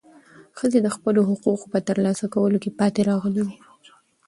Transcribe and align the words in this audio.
ښځې 0.57 0.79
د 0.83 0.87
خپلو 0.95 1.19
حقوقو 1.29 1.71
په 1.73 1.79
ترلاسه 1.87 2.25
کولو 2.33 2.57
کې 2.63 2.75
پاتې 2.79 3.01
راغلې 3.09 3.41
دي. 3.47 3.57